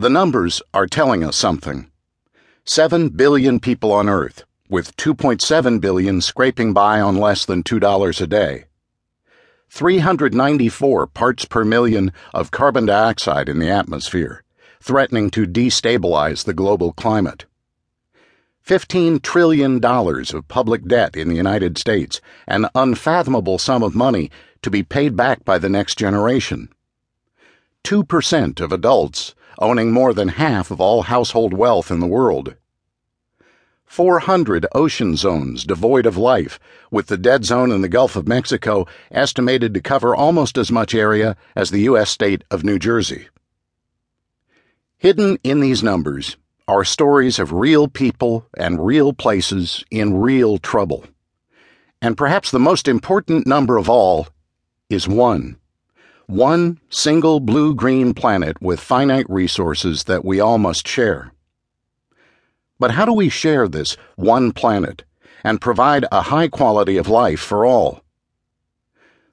The 0.00 0.08
numbers 0.08 0.62
are 0.72 0.86
telling 0.86 1.24
us 1.24 1.34
something. 1.34 1.90
7 2.64 3.08
billion 3.08 3.58
people 3.58 3.90
on 3.90 4.08
Earth, 4.08 4.44
with 4.68 4.96
2.7 4.96 5.80
billion 5.80 6.20
scraping 6.20 6.72
by 6.72 7.00
on 7.00 7.16
less 7.16 7.44
than 7.44 7.64
$2 7.64 8.20
a 8.20 8.26
day. 8.28 8.66
394 9.70 11.08
parts 11.08 11.44
per 11.46 11.64
million 11.64 12.12
of 12.32 12.52
carbon 12.52 12.86
dioxide 12.86 13.48
in 13.48 13.58
the 13.58 13.68
atmosphere, 13.68 14.44
threatening 14.80 15.30
to 15.30 15.48
destabilize 15.48 16.44
the 16.44 16.54
global 16.54 16.92
climate. 16.92 17.46
$15 18.64 19.20
trillion 19.20 19.84
of 19.84 20.46
public 20.46 20.86
debt 20.86 21.16
in 21.16 21.28
the 21.28 21.34
United 21.34 21.76
States, 21.76 22.20
an 22.46 22.68
unfathomable 22.76 23.58
sum 23.58 23.82
of 23.82 23.96
money 23.96 24.30
to 24.62 24.70
be 24.70 24.84
paid 24.84 25.16
back 25.16 25.44
by 25.44 25.58
the 25.58 25.68
next 25.68 25.98
generation. 25.98 26.68
2% 27.82 28.60
of 28.60 28.70
adults 28.70 29.34
owning 29.58 29.92
more 29.92 30.14
than 30.14 30.28
half 30.28 30.70
of 30.70 30.80
all 30.80 31.02
household 31.02 31.52
wealth 31.52 31.90
in 31.90 32.00
the 32.00 32.06
world. 32.06 32.54
400 33.84 34.66
ocean 34.72 35.16
zones 35.16 35.64
devoid 35.64 36.06
of 36.06 36.16
life, 36.16 36.60
with 36.90 37.06
the 37.06 37.16
dead 37.16 37.44
zone 37.44 37.72
in 37.72 37.80
the 37.80 37.88
Gulf 37.88 38.16
of 38.16 38.28
Mexico 38.28 38.86
estimated 39.10 39.72
to 39.74 39.80
cover 39.80 40.14
almost 40.14 40.58
as 40.58 40.70
much 40.70 40.94
area 40.94 41.36
as 41.56 41.70
the 41.70 41.80
U.S. 41.82 42.10
state 42.10 42.44
of 42.50 42.64
New 42.64 42.78
Jersey. 42.78 43.28
Hidden 44.98 45.38
in 45.42 45.60
these 45.60 45.82
numbers 45.82 46.36
are 46.66 46.84
stories 46.84 47.38
of 47.38 47.52
real 47.52 47.88
people 47.88 48.46
and 48.58 48.84
real 48.84 49.14
places 49.14 49.84
in 49.90 50.20
real 50.20 50.58
trouble. 50.58 51.04
And 52.02 52.16
perhaps 52.16 52.50
the 52.50 52.60
most 52.60 52.86
important 52.86 53.46
number 53.46 53.78
of 53.78 53.88
all 53.88 54.28
is 54.90 55.08
one. 55.08 55.56
One 56.28 56.78
single 56.90 57.40
blue 57.40 57.74
green 57.74 58.12
planet 58.12 58.60
with 58.60 58.80
finite 58.80 59.24
resources 59.30 60.04
that 60.04 60.26
we 60.26 60.40
all 60.40 60.58
must 60.58 60.86
share. 60.86 61.32
But 62.78 62.90
how 62.90 63.06
do 63.06 63.14
we 63.14 63.30
share 63.30 63.66
this 63.66 63.96
one 64.16 64.52
planet 64.52 65.04
and 65.42 65.58
provide 65.58 66.04
a 66.12 66.20
high 66.20 66.48
quality 66.48 66.98
of 66.98 67.08
life 67.08 67.40
for 67.40 67.64
all? 67.64 68.02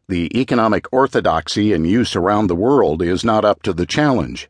The 0.07 0.31
economic 0.39 0.87
orthodoxy 0.93 1.73
in 1.73 1.83
use 1.83 2.15
around 2.15 2.47
the 2.47 2.55
world 2.55 3.01
is 3.01 3.25
not 3.25 3.43
up 3.43 3.61
to 3.63 3.73
the 3.73 3.85
challenge. 3.85 4.49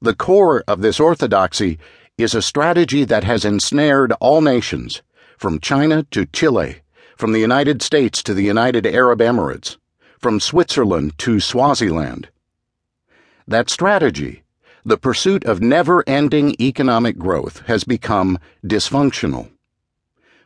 The 0.00 0.14
core 0.14 0.62
of 0.68 0.80
this 0.80 1.00
orthodoxy 1.00 1.80
is 2.16 2.36
a 2.36 2.40
strategy 2.40 3.02
that 3.02 3.24
has 3.24 3.44
ensnared 3.44 4.12
all 4.20 4.42
nations, 4.42 5.02
from 5.36 5.58
China 5.58 6.04
to 6.12 6.26
Chile, 6.26 6.82
from 7.16 7.32
the 7.32 7.40
United 7.40 7.82
States 7.82 8.22
to 8.22 8.32
the 8.32 8.44
United 8.44 8.86
Arab 8.86 9.18
Emirates 9.18 9.76
from 10.26 10.40
Switzerland 10.40 11.16
to 11.18 11.38
Swaziland. 11.38 12.30
That 13.46 13.70
strategy, 13.70 14.42
the 14.84 14.96
pursuit 14.96 15.44
of 15.44 15.62
never 15.62 16.02
ending 16.04 16.56
economic 16.60 17.16
growth, 17.16 17.62
has 17.66 17.84
become 17.84 18.40
dysfunctional. 18.64 19.52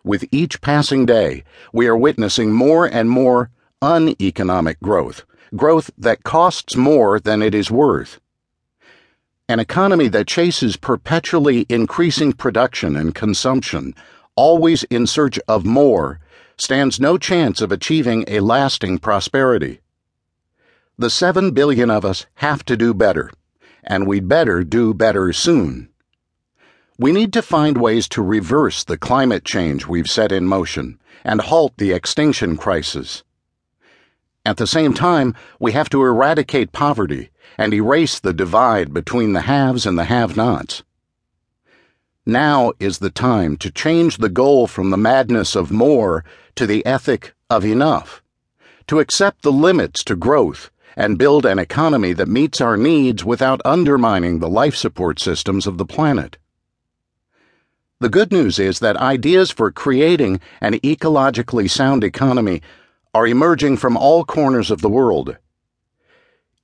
With 0.04 0.26
each 0.30 0.60
passing 0.60 1.06
day, 1.06 1.44
we 1.72 1.86
are 1.86 1.96
witnessing 1.96 2.52
more 2.52 2.84
and 2.84 3.08
more 3.08 3.48
uneconomic 3.80 4.78
growth, 4.82 5.24
growth 5.56 5.90
that 5.96 6.24
costs 6.24 6.76
more 6.76 7.18
than 7.18 7.40
it 7.40 7.54
is 7.54 7.70
worth. 7.70 8.20
An 9.48 9.60
economy 9.60 10.08
that 10.08 10.26
chases 10.26 10.76
perpetually 10.76 11.64
increasing 11.70 12.34
production 12.34 12.96
and 12.96 13.14
consumption, 13.14 13.94
always 14.36 14.82
in 14.90 15.06
search 15.06 15.40
of 15.48 15.64
more, 15.64 16.20
stands 16.60 17.00
no 17.00 17.16
chance 17.16 17.60
of 17.60 17.72
achieving 17.72 18.24
a 18.28 18.40
lasting 18.40 18.98
prosperity. 18.98 19.80
The 20.98 21.08
seven 21.08 21.52
billion 21.52 21.90
of 21.90 22.04
us 22.04 22.26
have 22.34 22.64
to 22.66 22.76
do 22.76 22.92
better, 22.92 23.30
and 23.82 24.06
we'd 24.06 24.28
better 24.28 24.62
do 24.62 24.92
better 24.92 25.32
soon. 25.32 25.88
We 26.98 27.12
need 27.12 27.32
to 27.32 27.40
find 27.40 27.78
ways 27.78 28.06
to 28.10 28.20
reverse 28.20 28.84
the 28.84 28.98
climate 28.98 29.44
change 29.44 29.86
we've 29.86 30.10
set 30.10 30.32
in 30.32 30.44
motion 30.44 31.00
and 31.24 31.40
halt 31.40 31.72
the 31.78 31.92
extinction 31.92 32.58
crisis. 32.58 33.24
At 34.44 34.58
the 34.58 34.66
same 34.66 34.92
time, 34.92 35.34
we 35.58 35.72
have 35.72 35.88
to 35.90 36.02
eradicate 36.02 36.72
poverty 36.72 37.30
and 37.56 37.72
erase 37.72 38.20
the 38.20 38.34
divide 38.34 38.92
between 38.92 39.32
the 39.32 39.42
haves 39.42 39.86
and 39.86 39.98
the 39.98 40.04
have 40.04 40.36
nots. 40.36 40.82
Now 42.26 42.72
is 42.78 42.98
the 42.98 43.10
time 43.10 43.56
to 43.58 43.70
change 43.70 44.18
the 44.18 44.28
goal 44.28 44.66
from 44.66 44.90
the 44.90 44.98
madness 44.98 45.56
of 45.56 45.72
more 45.72 46.22
to 46.54 46.66
the 46.66 46.84
ethic 46.84 47.34
of 47.48 47.64
enough, 47.64 48.22
to 48.88 49.00
accept 49.00 49.42
the 49.42 49.52
limits 49.52 50.04
to 50.04 50.16
growth 50.16 50.70
and 50.96 51.16
build 51.16 51.46
an 51.46 51.58
economy 51.58 52.12
that 52.12 52.28
meets 52.28 52.60
our 52.60 52.76
needs 52.76 53.24
without 53.24 53.62
undermining 53.64 54.38
the 54.38 54.50
life 54.50 54.76
support 54.76 55.18
systems 55.18 55.66
of 55.66 55.78
the 55.78 55.86
planet. 55.86 56.36
The 58.00 58.10
good 58.10 58.32
news 58.32 58.58
is 58.58 58.80
that 58.80 58.98
ideas 58.98 59.50
for 59.50 59.70
creating 59.70 60.40
an 60.60 60.74
ecologically 60.80 61.70
sound 61.70 62.04
economy 62.04 62.60
are 63.14 63.26
emerging 63.26 63.78
from 63.78 63.96
all 63.96 64.26
corners 64.26 64.70
of 64.70 64.82
the 64.82 64.90
world. 64.90 65.38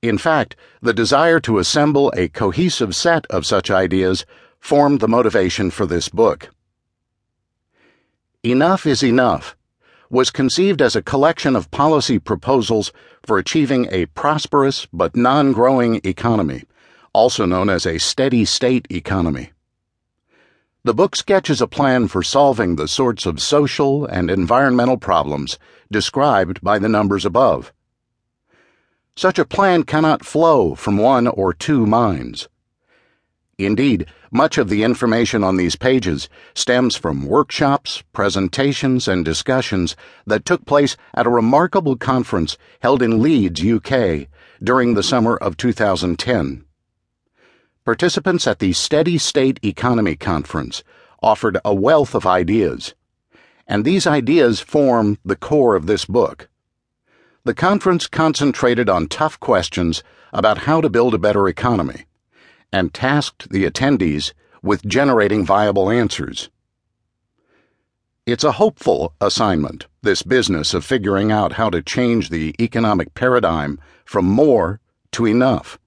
In 0.03 0.19
fact, 0.19 0.55
the 0.81 0.93
desire 0.93 1.39
to 1.41 1.57
assemble 1.57 2.13
a 2.15 2.27
cohesive 2.27 2.95
set 2.95 3.25
of 3.27 3.45
such 3.45 3.71
ideas 3.71 4.23
formed 4.59 4.99
the 4.99 5.07
motivation 5.07 5.71
for 5.71 5.85
this 5.85 6.09
book. 6.09 6.49
Enough 8.43 8.85
is 8.85 9.03
Enough 9.03 9.55
was 10.09 10.31
conceived 10.31 10.81
as 10.81 10.95
a 10.95 11.01
collection 11.01 11.55
of 11.55 11.71
policy 11.71 12.19
proposals 12.19 12.91
for 13.25 13.37
achieving 13.37 13.87
a 13.91 14.05
prosperous 14.07 14.87
but 14.93 15.15
non 15.15 15.51
growing 15.51 15.99
economy, 16.03 16.63
also 17.13 17.45
known 17.45 17.69
as 17.69 17.85
a 17.85 17.97
steady 17.97 18.45
state 18.45 18.87
economy. 18.89 19.51
The 20.83 20.93
book 20.93 21.15
sketches 21.15 21.61
a 21.61 21.67
plan 21.67 22.07
for 22.07 22.23
solving 22.23 22.75
the 22.75 22.87
sorts 22.87 23.25
of 23.25 23.41
social 23.41 24.05
and 24.05 24.31
environmental 24.31 24.97
problems 24.97 25.59
described 25.91 26.61
by 26.61 26.79
the 26.79 26.89
numbers 26.89 27.25
above. 27.25 27.73
Such 29.15 29.39
a 29.39 29.45
plan 29.45 29.83
cannot 29.83 30.25
flow 30.25 30.75
from 30.75 30.97
one 30.97 31.27
or 31.27 31.53
two 31.53 31.85
minds. 31.85 32.47
Indeed, 33.59 34.05
much 34.29 34.59
of 34.59 34.69
the 34.69 34.83
information 34.83 35.43
on 35.43 35.57
these 35.57 35.75
pages 35.75 36.29
stems 36.53 36.95
from 36.95 37.25
workshops, 37.25 38.03
presentations, 38.13 39.07
and 39.07 39.25
discussions 39.25 39.95
that 40.27 40.45
took 40.45 40.63
place 40.67 40.95
at 41.15 41.25
a 41.25 41.31
remarkable 41.31 41.95
conference 41.95 42.55
held 42.81 43.01
in 43.01 43.19
Leeds, 43.19 43.65
UK, 43.65 44.27
during 44.61 44.93
the 44.93 45.01
summer 45.01 45.37
of 45.37 45.57
2010. 45.57 46.65
Participants 47.83 48.45
at 48.45 48.59
the 48.59 48.73
Steady 48.73 49.17
State 49.17 49.59
Economy 49.63 50.15
Conference 50.15 50.83
offered 51.23 51.57
a 51.65 51.73
wealth 51.73 52.13
of 52.13 52.27
ideas, 52.27 52.93
and 53.65 53.83
these 53.83 54.05
ideas 54.05 54.59
form 54.59 55.17
the 55.25 55.35
core 55.35 55.75
of 55.75 55.87
this 55.87 56.05
book. 56.05 56.47
The 57.43 57.55
conference 57.55 58.05
concentrated 58.05 58.87
on 58.87 59.07
tough 59.07 59.39
questions 59.39 60.03
about 60.31 60.59
how 60.59 60.79
to 60.79 60.89
build 60.89 61.15
a 61.15 61.17
better 61.17 61.47
economy 61.47 62.06
and 62.71 62.93
tasked 62.93 63.49
the 63.49 63.69
attendees 63.69 64.33
with 64.61 64.85
generating 64.85 65.45
viable 65.45 65.89
answers. 65.89 66.49
It's 68.25 68.43
a 68.43 68.53
hopeful 68.53 69.13
assignment, 69.21 69.87
this 70.01 70.21
business 70.21 70.73
of 70.73 70.83
figuring 70.83 71.31
out 71.31 71.53
how 71.53 71.69
to 71.69 71.81
change 71.81 72.29
the 72.29 72.53
economic 72.59 73.13
paradigm 73.13 73.79
from 74.03 74.25
more 74.25 74.81
to 75.11 75.25
enough. 75.25 75.79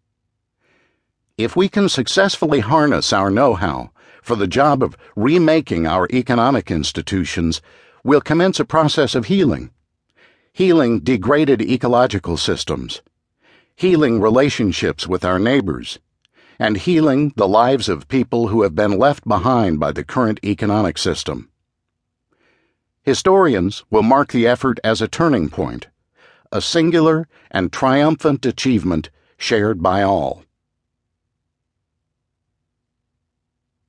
If 1.37 1.55
we 1.55 1.69
can 1.69 1.89
successfully 1.89 2.61
harness 2.61 3.13
our 3.13 3.31
know 3.31 3.55
how 3.55 3.91
for 4.23 4.37
the 4.37 4.47
job 4.47 4.83
of 4.83 4.97
remaking 5.17 5.87
our 5.87 6.09
economic 6.13 6.71
institutions, 6.71 7.61
we'll 8.05 8.21
commence 8.21 8.59
a 8.59 8.65
process 8.65 9.15
of 9.15 9.27
healing. 9.27 9.71
Healing 10.53 11.01
degraded 11.01 11.61
ecological 11.63 12.37
systems, 12.37 13.03
healing 13.77 14.21
relationships 14.21 15.07
with 15.07 15.25
our 15.25 15.39
neighbors 15.39 15.99
and 16.61 16.77
healing 16.77 17.33
the 17.37 17.49
lives 17.49 17.89
of 17.89 18.07
people 18.07 18.49
who 18.49 18.63
have 18.63 18.75
been 18.75 18.99
left 18.99 19.27
behind 19.27 19.81
by 19.81 19.91
the 19.91 20.05
current 20.05 20.39
economic 20.45 20.99
system. 20.99 21.49
Historians 23.03 23.83
will 23.91 24.03
mark 24.03 24.31
the 24.31 24.47
effort 24.47 24.79
as 24.85 25.01
a 25.01 25.09
turning 25.09 25.49
point, 25.49 25.89
a 26.53 26.61
singular 26.61 27.27
and 27.51 27.73
triumphant 27.73 28.45
achievement 28.45 29.09
shared 29.39 29.83
by 29.83 30.03
all. 30.03 30.45